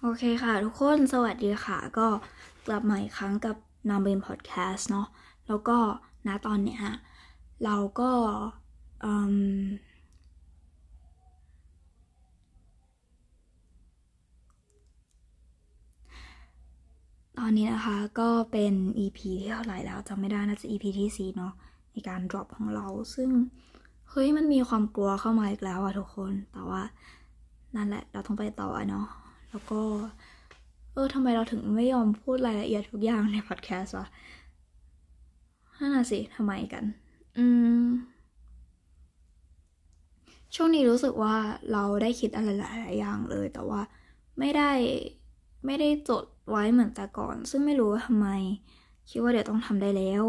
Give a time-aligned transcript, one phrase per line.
[0.00, 2.06] โอเคค่ะทุกคนสวัสดีค่ะ ก็
[2.66, 3.56] กลับมาอีกครั้งกับ
[3.88, 5.06] นามเบนพอดแคสต์เนาะ
[5.46, 5.76] แล้วก็
[6.26, 6.82] ณตอนเนี้ย
[7.64, 8.10] เราก็
[17.38, 21.52] ตอนนี้นะคะก็เป็น EP ที่เท่าไหร่แล้วจำไม่ได้น่าจะ EP ที่ 4 เนาะ
[21.92, 23.28] ในการ drop ของเรา ซึ่ง
[24.10, 26.82] เฮ้ย มันมีความกลัวเข้ามาอีกแล้วอะทุกคน แต่ว่า
[27.76, 29.06] นั่นแหละเราต้องไปต่อเนาะ
[29.50, 29.80] แล้วก็
[30.92, 34.06] เออทำไมเราถึงไม่ยอมพูดรายละเอียดทุกอย่างในพอดแคสต์วะ
[35.78, 36.84] นั่นน่ะสิทำไมกัน
[37.38, 37.46] อื
[37.82, 37.84] ม
[40.54, 41.36] ช่วงนี้รู้สึกว่า
[41.72, 43.80] เราได้คิดอะไรหลายอย่างเลย แต่ว่า
[44.38, 44.70] ไม่ได้
[45.66, 48.28] ไม่ได้จดไว้เหมือนแต่ก่อน ซึ่งไม่รู้ว่าทำไม
[49.10, 50.24] คิดว่าเดี๋ยวต้องทำได้แล้ว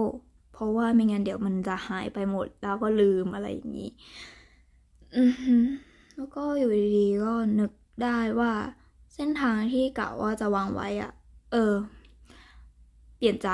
[0.53, 3.89] เพราะว่าไม่งั้นเดี๋ยวมันจะหายไปหมดแล้วก็ลืมอะไรอย่างนี้
[5.15, 5.63] อือ
[6.15, 7.71] แล้วก็อยู่ดีๆก็นึก
[8.03, 8.51] ได้ว่า
[9.17, 11.11] เส้นทางที่กะว่าจะวางไว้อะ
[11.51, 11.73] เออ
[13.17, 13.49] เปลี่ยนใจ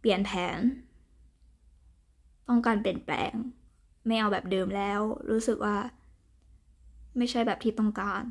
[0.00, 0.60] เปลี่ยนแผน
[2.48, 3.32] ต้องการเปลี่ยนแปลง
[4.06, 5.76] ไม่เอาแบบเดิมแล้ว รู้สึกว่า
[7.16, 8.22] ไม่ใช่แบบที่ต้องการ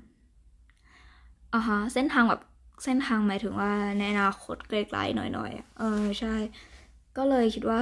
[1.54, 2.42] อะฮะเส้นทางแบบ
[2.84, 6.36] เส้นทางหมายถึงว่าในอนาคตไกลๆหน่อยๆเออใช่
[7.18, 7.82] ก็เลยคิดว่า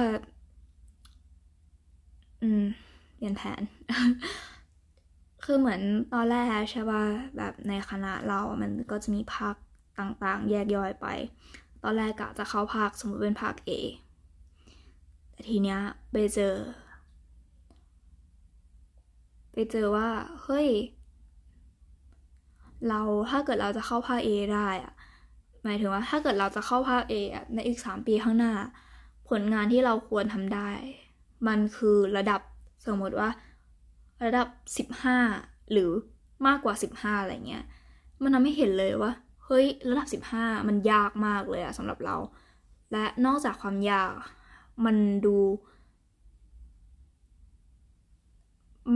[2.42, 2.64] อืม
[3.16, 3.60] เปลี่ยนแผน
[5.50, 5.82] คือเหมือน
[6.14, 7.02] ตอนแรกใช่ป่ะ
[7.36, 9.54] แบบในคณะเรามันก็จะมีภาค
[9.98, 11.06] ต่างๆ แยกย่อยไป
[11.82, 13.70] ตอนแรกกะจะเข้าภาคสมมติเป็นภาค A
[15.30, 15.80] แต่ทีเนี้ย
[16.12, 16.54] ไปเจอ
[19.52, 20.08] ไปเจอว่า
[20.42, 20.68] เฮ้ย
[22.88, 24.92] เราถ้าเกิดเราจะเข้าภาค A ได้อะ
[25.64, 28.52] หมายถึงว่าถ้าเกิดเราจะเข้าภาค A อะในอีกสามปีข้างหน้า
[29.28, 30.70] ผลงานที่เราควรทำได้
[31.46, 32.40] มันคือระดับ
[32.86, 33.30] สมมติว่า
[34.24, 35.18] ระดับสิบห้า
[35.72, 35.90] หรือ
[36.46, 37.64] มากกว่าสิบห้าอะไรเงี้ย
[38.22, 39.12] มันทำให้เห็นเลยว่า
[39.44, 42.16] เฮ้ย ระดับสิบห้ามันยากมากเลยอะสำหรับเรา
[42.92, 44.12] และนอกจากความยาก
[44.84, 45.36] มันดู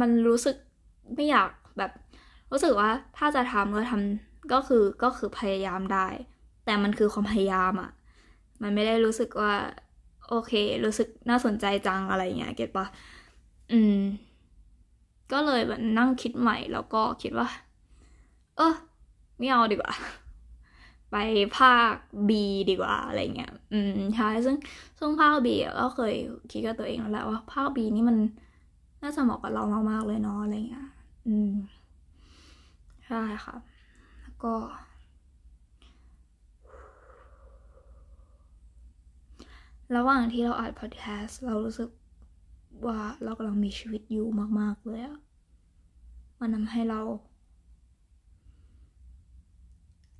[0.00, 0.56] มันรู้สึก
[1.14, 1.92] ไม่อยากแบบ
[2.50, 6.06] รู้สึกว่าถ้าจะทำก็ทำก็คือก็คือพยายามได้
[6.64, 7.90] แต่มันคือความพยายามอะ่ะ
[8.62, 9.54] มันไม่ได้รู้สึกว่า
[10.28, 10.52] โอเค
[10.84, 12.86] รู้สึกน่าสนใจจังอะไรเงี้ย เก็ตปะ
[13.72, 13.98] อืม
[15.32, 17.48] ก็เลยแบบนั่งคิดใหม่แล้วก็คิดว่า
[18.56, 18.74] เออ
[19.38, 19.92] ไม่เอาดีกว่า
[21.10, 21.16] ไป
[21.56, 21.94] ภาค
[22.28, 22.30] B
[22.70, 24.56] ดีกว่าอะไรเงี้ย อืมใช่ซึ่ง
[24.98, 25.48] ซึ่งภาค B
[25.80, 26.14] ก็เคย
[26.50, 28.16] คิดกับตัวเองแล้วแหละว่าภาค B นี่มัน
[29.02, 30.88] น่าจะเหมาะกับเรามากๆเลยเนาะอะไรเงี้ย
[31.26, 31.52] อืม
[33.06, 33.56] ใช่ค่ะ
[34.22, 34.54] แล้วก็
[39.96, 41.88] ระหว่างที่เราอัดพอดแคสต์เรารู้สึก
[42.86, 44.26] ว่าเรากำลังมีชีวิตอยู่
[44.60, 45.18] มากๆเลยอะ
[46.40, 47.00] มันทำให้เรา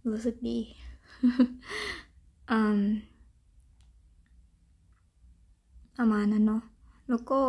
[0.09, 0.59] รู้สึกดี
[2.51, 2.81] อืม
[5.99, 6.63] ประมาณนั้นเนาะ
[7.09, 7.41] แล้วก็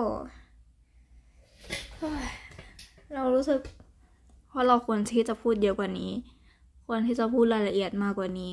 [3.14, 3.62] เรารู้สึก
[4.48, 6.12] เพราเราควรที่จะพูดเยอะกว่านี้
[6.86, 8.52] ควรที่จะพูดรายละเอียดมากกว่านี้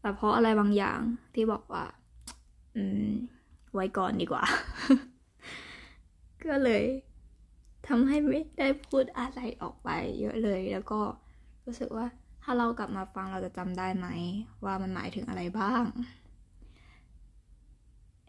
[0.00, 1.00] แต่เพราะอะไรบางอย่าง
[1.34, 1.84] ที่บอกว่า
[2.76, 3.10] อืม
[3.74, 4.44] ไว้ก่อนดีกว่า
[6.44, 6.84] ก็เลย
[7.88, 9.88] ทำให้ไม่ได้พูดอะไรออกไป
[10.20, 11.00] เยอะเลย แล้วก็
[11.66, 12.06] รู้สึกว่า
[12.42, 14.06] ถ้าเรากลับมาฟังเราจะจำได้ไหม
[14.64, 15.84] ว่ามันหมายถึงอะไรบ้าง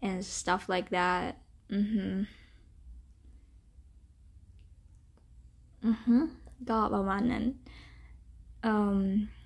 [0.01, 1.35] and stuff like that
[1.73, 2.13] อือหือ
[5.85, 6.21] อือหือ
[6.69, 7.43] ก็ประมาณนั้น
[8.63, 9.41] อืม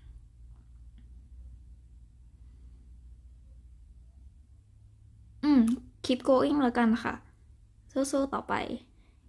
[5.44, 5.62] อืม
[6.06, 7.14] keep going แล้วกันค่ะ
[8.12, 8.54] สู้ๆต่อไป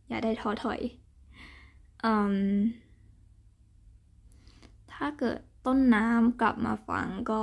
[0.09, 0.81] อย่าได้ท้อถอย
[2.05, 2.07] อ
[4.93, 7.43] ถ้าเกิดต้นน้ำกลับมาฟังก็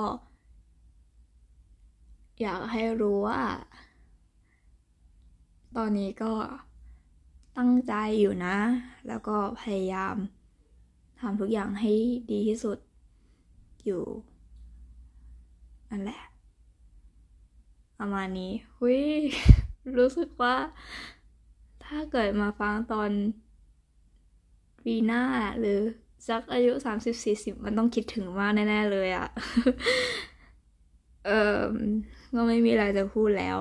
[2.42, 3.42] อยากให้รู้ว่า
[5.78, 6.34] ตอนนี้ก็
[7.58, 8.58] ตั้งใจอยู่นะ
[9.08, 10.16] แล้วก็พยายาม
[11.20, 11.94] ทำทุกอย่างให้
[12.32, 12.78] ดีที่สุด
[13.86, 14.04] อยู่
[15.90, 16.22] นั่นแหละ
[18.00, 19.02] ประมาณนี้หุย
[19.98, 20.56] รู้สึกว่า
[21.94, 23.12] ถ้าเกิดมาฟังตอน
[24.86, 25.24] ปีหน้า
[25.60, 25.80] หรือ
[26.28, 29.28] สักอายุสามสิบสี่สิบมันต้องคิดถึงมากแน่ ๆ เลยอะ
[31.26, 31.60] เออ
[32.36, 33.60] ก็ไม่มีอะไรจะพูดแล้ว